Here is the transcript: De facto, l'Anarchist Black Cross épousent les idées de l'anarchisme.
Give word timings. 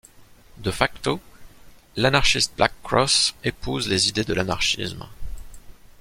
De 0.57 0.71
facto, 0.71 1.19
l'Anarchist 1.95 2.53
Black 2.57 2.73
Cross 2.83 3.35
épousent 3.43 3.87
les 3.87 4.09
idées 4.09 4.23
de 4.23 4.33
l'anarchisme. 4.33 5.05